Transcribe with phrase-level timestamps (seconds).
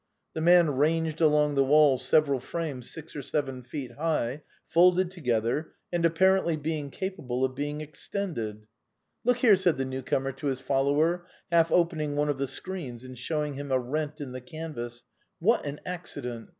[0.33, 5.73] The man ranged along the wall several frames six or seven feet high, folded together,
[5.93, 6.57] and apparently
[6.89, 8.65] capable of being extended."
[9.25, 13.03] Look here," said the new comer to his follower, half opening one of the screens
[13.03, 15.03] and showing him a rent in the canvas,"
[15.39, 16.49] what an accident